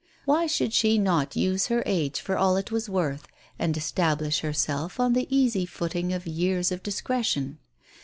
[0.25, 3.27] Why should she not use her age for all it was worth
[3.59, 7.57] and establish herself on the easy footing of years of dis cretion